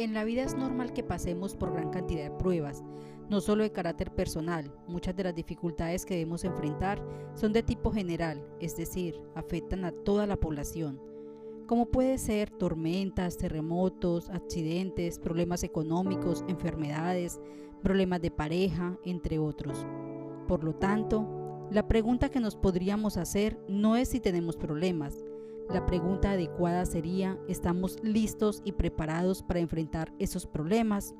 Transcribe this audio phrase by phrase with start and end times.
[0.00, 2.82] En la vida es normal que pasemos por gran cantidad de pruebas,
[3.28, 4.72] no solo de carácter personal.
[4.88, 7.04] Muchas de las dificultades que debemos enfrentar
[7.34, 10.98] son de tipo general, es decir, afectan a toda la población,
[11.66, 17.38] como puede ser tormentas, terremotos, accidentes, problemas económicos, enfermedades,
[17.82, 19.86] problemas de pareja, entre otros.
[20.48, 25.22] Por lo tanto, la pregunta que nos podríamos hacer no es si tenemos problemas,
[25.72, 31.14] la pregunta adecuada sería, ¿estamos listos y preparados para enfrentar esos problemas?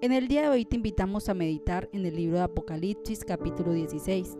[0.00, 3.72] En el día de hoy te invitamos a meditar en el libro de Apocalipsis capítulo
[3.72, 4.36] 16,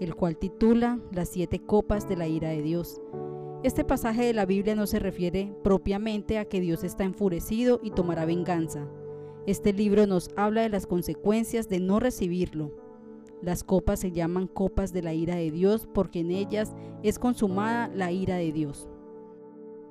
[0.00, 3.00] el cual titula Las siete copas de la ira de Dios.
[3.62, 7.92] Este pasaje de la Biblia no se refiere propiamente a que Dios está enfurecido y
[7.92, 8.86] tomará venganza.
[9.46, 12.72] Este libro nos habla de las consecuencias de no recibirlo,
[13.42, 17.88] las copas se llaman copas de la ira de Dios porque en ellas es consumada
[17.88, 18.88] la ira de Dios.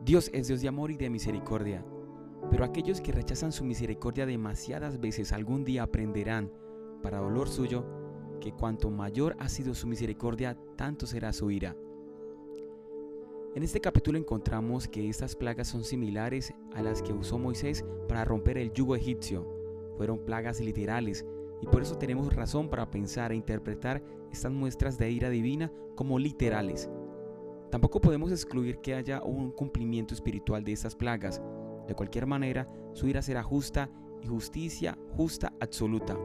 [0.03, 1.85] Dios es Dios de amor y de misericordia,
[2.49, 6.51] pero aquellos que rechazan su misericordia demasiadas veces algún día aprenderán,
[7.01, 7.85] para dolor suyo,
[8.41, 11.75] que cuanto mayor ha sido su misericordia, tanto será su ira.
[13.55, 18.25] En este capítulo encontramos que estas plagas son similares a las que usó Moisés para
[18.25, 19.47] romper el yugo egipcio.
[19.97, 21.25] Fueron plagas literales
[21.65, 26.19] y por eso tenemos razón para pensar e interpretar estas muestras de ira divina como
[26.19, 26.91] literales.
[27.71, 31.41] Tampoco podemos excluir que haya un cumplimiento espiritual de estas plagas.
[31.87, 33.89] De cualquier manera, su ira será justa
[34.21, 36.15] y justicia justa absoluta.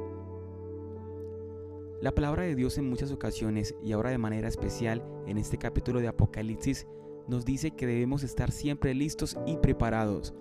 [2.03, 6.01] La palabra de Dios en muchas ocasiones y ahora de manera especial en este capítulo
[6.01, 6.87] de Apocalipsis
[7.29, 10.35] nos dice que debemos estar siempre listos y preparados.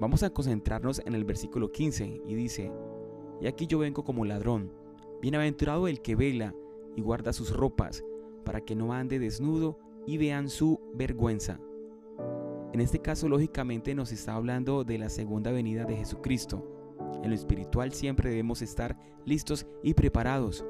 [0.00, 2.72] Vamos a concentrarnos en el versículo 15 y dice,
[3.40, 4.72] y aquí yo vengo como ladrón.
[5.20, 6.54] Bienaventurado el que vela
[6.96, 8.04] y guarda sus ropas,
[8.44, 11.60] para que no ande desnudo y vean su vergüenza.
[12.72, 16.66] En este caso, lógicamente, nos está hablando de la segunda venida de Jesucristo.
[17.22, 20.64] En lo espiritual siempre debemos estar listos y preparados.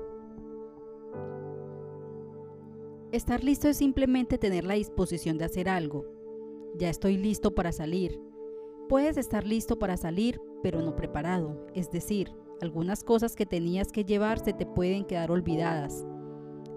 [3.10, 6.04] Estar listo es simplemente tener la disposición de hacer algo.
[6.76, 8.20] Ya estoy listo para salir.
[8.88, 14.04] Puedes estar listo para salir, pero no preparado, es decir, algunas cosas que tenías que
[14.04, 16.06] llevar se te pueden quedar olvidadas.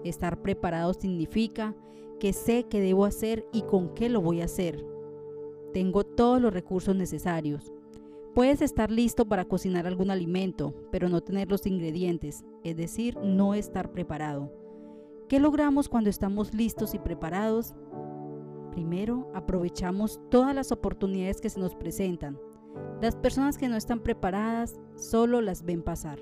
[0.04, 1.74] Estar preparado significa
[2.20, 4.84] que sé qué debo hacer y con qué lo voy a hacer.
[5.72, 7.72] Tengo todos los recursos necesarios.
[8.34, 13.54] Puedes estar listo para cocinar algún alimento, pero no tener los ingredientes, es decir, no
[13.54, 14.52] estar preparado.
[15.28, 17.74] ¿Qué logramos cuando estamos listos y preparados?
[18.72, 22.38] Primero, aprovechamos todas las oportunidades que se nos presentan.
[23.00, 26.18] Las personas que no están preparadas solo las ven pasar.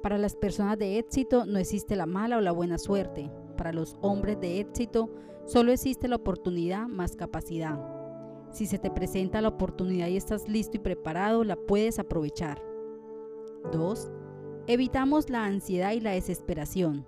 [0.00, 3.30] Para las personas de éxito no existe la mala o la buena suerte.
[3.56, 5.10] Para los hombres de éxito
[5.44, 7.78] solo existe la oportunidad más capacidad.
[8.52, 12.62] Si se te presenta la oportunidad y estás listo y preparado, la puedes aprovechar.
[13.72, 14.10] 2.
[14.68, 17.06] Evitamos la ansiedad y la desesperación.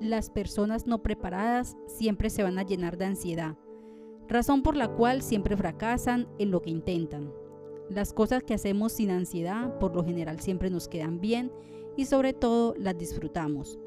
[0.00, 3.56] Las personas no preparadas siempre se van a llenar de ansiedad,
[4.28, 7.32] razón por la cual siempre fracasan en lo que intentan.
[7.88, 11.52] Las cosas que hacemos sin ansiedad por lo general siempre nos quedan bien
[11.96, 13.78] y sobre todo las disfrutamos.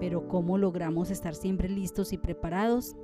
[0.00, 2.96] Pero ¿cómo logramos estar siempre listos y preparados?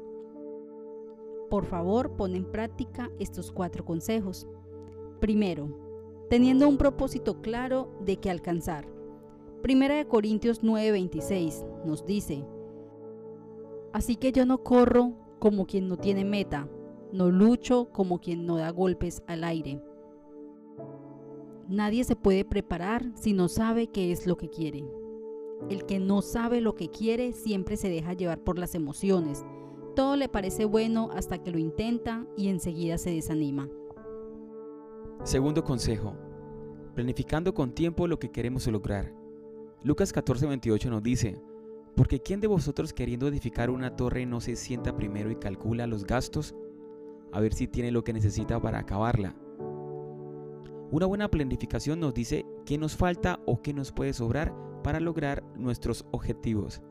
[1.51, 4.47] Por favor, pon en práctica estos cuatro consejos.
[5.21, 5.69] Primero,
[6.31, 8.87] teniendo un propósito claro de qué alcanzar.
[9.61, 12.45] Primera de Corintios 9:26 nos dice,
[13.93, 15.13] Así que yo no corro
[15.43, 16.69] como quien no tiene meta,
[17.13, 19.83] no lucho como quien no da golpes al aire.
[21.69, 24.85] Nadie se puede preparar si no sabe qué es lo que quiere.
[25.69, 29.45] El que no sabe lo que quiere siempre se deja llevar por las emociones.
[29.97, 33.69] Todo le parece bueno hasta que lo intenta y enseguida se desanima.
[35.25, 36.15] Segundo consejo.
[36.95, 39.13] Planificando con tiempo lo que queremos lograr.
[39.83, 41.43] Lucas 14:28 nos dice,
[41.97, 46.05] porque ¿quién de vosotros queriendo edificar una torre no se sienta primero y calcula los
[46.05, 46.55] gastos?
[47.33, 49.35] A ver si tiene lo que necesita para acabarla.
[50.91, 55.43] Una buena planificación nos dice qué nos falta o qué nos puede sobrar para lograr
[55.57, 56.83] nuestros objetivos.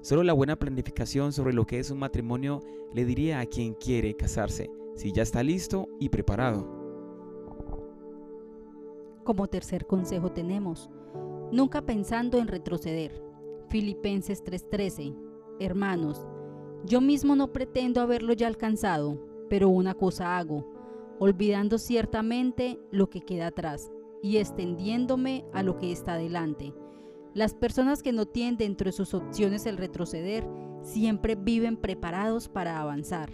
[0.00, 2.60] Solo la buena planificación sobre lo que es un matrimonio
[2.92, 6.66] le diría a quien quiere casarse si ya está listo y preparado.
[9.24, 10.90] Como tercer consejo tenemos,
[11.52, 13.29] nunca pensando en retroceder.
[13.70, 15.14] Filipenses 3:13.
[15.60, 16.26] Hermanos,
[16.84, 19.18] yo mismo no pretendo haberlo ya alcanzado,
[19.48, 20.66] pero una cosa hago
[21.20, 26.74] olvidando ciertamente lo que queda atrás y extendiéndome a lo que está delante.
[27.34, 30.48] Las personas que no tienen dentro de sus opciones el retroceder
[30.82, 33.30] siempre viven preparados para avanzar.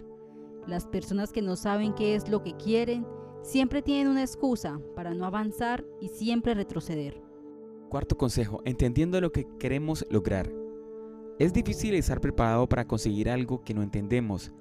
[0.67, 3.07] Las personas que no saben qué es lo que quieren
[3.41, 7.26] siempre tienen una excusa para no avanzar y siempre retroceder.
[7.89, 10.51] Cuarto consejo, entendiendo lo que queremos lograr.
[11.39, 14.51] Es difícil estar preparado para conseguir algo que no entendemos.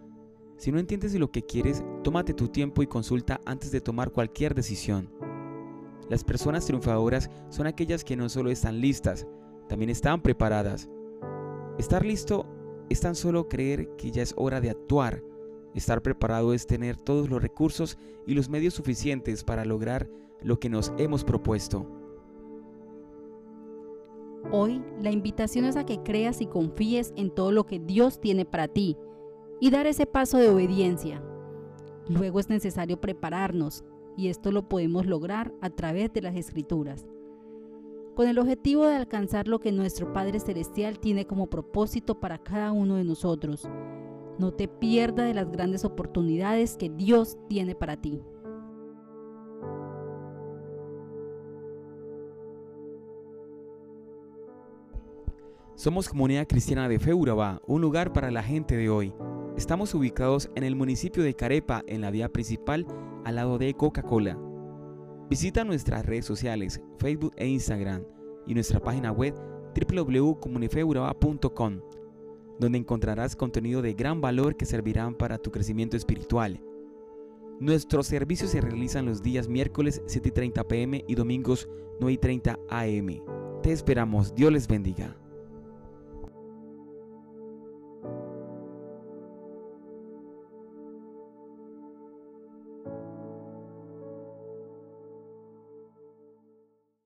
[0.58, 4.54] Si no entiendes lo que quieres, tómate tu tiempo y consulta antes de tomar cualquier
[4.54, 5.10] decisión.
[6.08, 9.26] Las personas triunfadoras son aquellas que no solo están listas,
[9.68, 10.88] también están preparadas.
[11.78, 12.46] Estar listo
[12.88, 15.20] es tan solo creer que ya es hora de actuar.
[15.74, 20.08] Estar preparado es tener todos los recursos y los medios suficientes para lograr
[20.42, 22.05] lo que nos hemos propuesto.
[24.52, 28.44] Hoy la invitación es a que creas y confíes en todo lo que Dios tiene
[28.44, 28.96] para ti
[29.60, 31.20] y dar ese paso de obediencia.
[32.08, 33.84] Luego es necesario prepararnos
[34.16, 37.06] y esto lo podemos lograr a través de las escrituras,
[38.14, 42.72] con el objetivo de alcanzar lo que nuestro Padre Celestial tiene como propósito para cada
[42.72, 43.68] uno de nosotros.
[44.38, 48.22] No te pierdas de las grandes oportunidades que Dios tiene para ti.
[55.76, 59.12] Somos Comunidad Cristiana de Feuraba, un lugar para la gente de hoy.
[59.58, 62.86] Estamos ubicados en el municipio de Carepa, en la vía principal,
[63.26, 64.38] al lado de Coca-Cola.
[65.28, 68.06] Visita nuestras redes sociales, Facebook e Instagram,
[68.46, 69.34] y nuestra página web
[69.74, 71.80] www.comunifeuraba.com,
[72.58, 76.58] donde encontrarás contenido de gran valor que servirán para tu crecimiento espiritual.
[77.60, 81.68] Nuestros servicios se realizan los días miércoles 7:30 pm y domingos
[82.00, 83.20] 9:30 am.
[83.62, 85.14] Te esperamos, Dios les bendiga.